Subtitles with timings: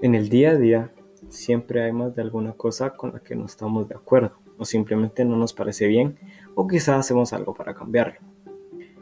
[0.00, 0.92] En el día a día
[1.28, 5.24] siempre hay más de alguna cosa con la que no estamos de acuerdo o simplemente
[5.24, 6.16] no nos parece bien
[6.54, 8.20] o quizás hacemos algo para cambiarlo.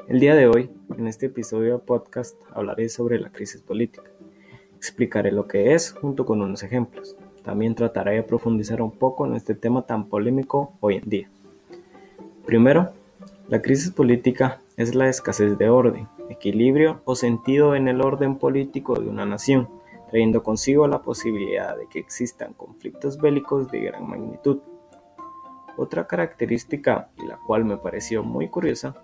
[0.08, 4.10] El día de hoy, en este episodio de podcast, hablaré sobre la crisis política.
[4.74, 7.14] Explicaré lo que es junto con unos ejemplos.
[7.44, 11.30] También trataré de profundizar un poco en este tema tan polémico hoy en día.
[12.46, 12.92] Primero,
[13.48, 18.98] la crisis política es la escasez de orden, equilibrio o sentido en el orden político
[18.98, 19.68] de una nación
[20.10, 24.60] trayendo consigo la posibilidad de que existan conflictos bélicos de gran magnitud.
[25.76, 28.94] Otra característica, la cual me pareció muy curiosa,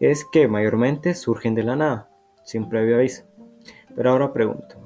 [0.00, 2.10] es que mayormente surgen de la nada,
[2.42, 3.24] sin previo aviso.
[3.94, 4.76] Pero ahora pregunto,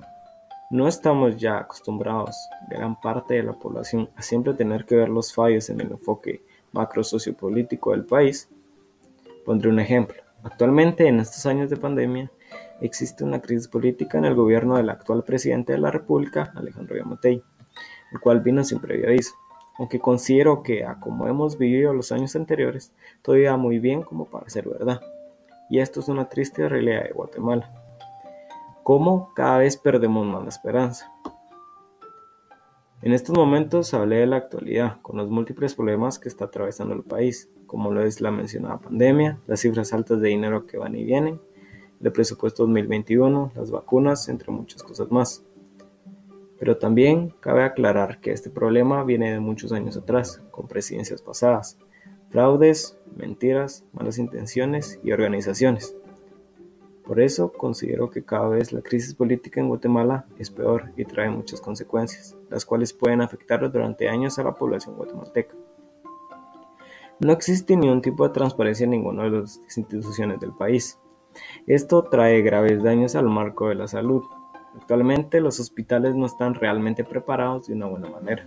[0.70, 2.36] ¿no estamos ya acostumbrados,
[2.68, 6.42] gran parte de la población, a siempre tener que ver los fallos en el enfoque
[6.72, 8.50] macro sociopolítico del país?
[9.46, 10.22] Pondré un ejemplo.
[10.42, 12.30] Actualmente, en estos años de pandemia,
[12.80, 17.42] existe una crisis política en el gobierno del actual presidente de la República, Alejandro Yamatei,
[18.12, 19.34] el cual vino sin previo aviso,
[19.78, 24.26] aunque considero que, a como hemos vivido los años anteriores, todo iba muy bien como
[24.26, 25.00] para ser verdad.
[25.70, 27.70] Y esto es una triste realidad de Guatemala.
[28.82, 31.12] Cómo cada vez perdemos más la esperanza.
[33.02, 37.04] En estos momentos hablé de la actualidad, con los múltiples problemas que está atravesando el
[37.04, 41.04] país, como lo es la mencionada pandemia, las cifras altas de dinero que van y
[41.04, 41.40] vienen,
[42.00, 45.44] el presupuesto 2021, las vacunas, entre muchas cosas más.
[46.58, 51.78] Pero también cabe aclarar que este problema viene de muchos años atrás, con presidencias pasadas,
[52.30, 55.94] fraudes, mentiras, malas intenciones y organizaciones.
[57.04, 61.30] Por eso considero que cada vez la crisis política en Guatemala es peor y trae
[61.30, 65.54] muchas consecuencias, las cuales pueden afectar durante años a la población guatemalteca.
[67.20, 70.98] No existe ningún tipo de transparencia en ninguna de las instituciones del país,
[71.66, 74.22] esto trae graves daños al marco de la salud.
[74.74, 78.46] Actualmente los hospitales no están realmente preparados de una buena manera.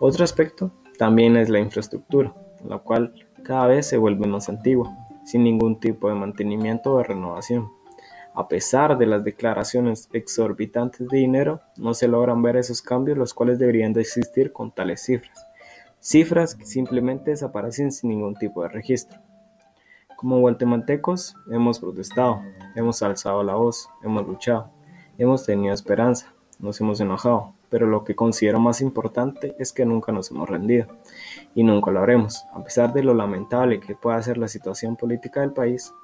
[0.00, 2.34] Otro aspecto también es la infraestructura,
[2.64, 7.04] la cual cada vez se vuelve más antigua, sin ningún tipo de mantenimiento o de
[7.04, 7.70] renovación.
[8.34, 13.34] A pesar de las declaraciones exorbitantes de dinero, no se logran ver esos cambios los
[13.34, 15.44] cuales deberían de existir con tales cifras.
[15.98, 19.18] Cifras que simplemente desaparecen sin ningún tipo de registro.
[20.18, 22.42] Como guatemaltecos hemos protestado,
[22.74, 24.68] hemos alzado la voz, hemos luchado,
[25.16, 30.10] hemos tenido esperanza, nos hemos enojado, pero lo que considero más importante es que nunca
[30.10, 30.88] nos hemos rendido
[31.54, 32.42] y nunca lo haremos.
[32.52, 35.94] A pesar de lo lamentable que pueda ser la situación política del país,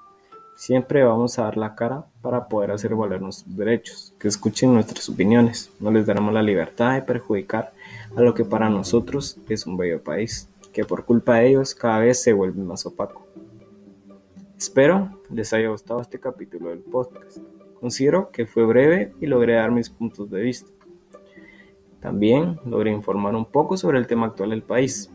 [0.54, 5.08] siempre vamos a dar la cara para poder hacer valer nuestros derechos, que escuchen nuestras
[5.08, 7.72] opiniones, no les daremos la libertad de perjudicar
[8.14, 11.98] a lo que para nosotros es un bello país, que por culpa de ellos cada
[11.98, 13.23] vez se vuelve más opaco.
[14.64, 17.36] Espero les haya gustado este capítulo del podcast.
[17.80, 20.72] Considero que fue breve y logré dar mis puntos de vista.
[22.00, 25.12] También logré informar un poco sobre el tema actual del país.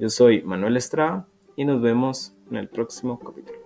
[0.00, 3.59] Yo soy Manuel Estrada y nos vemos en el próximo capítulo.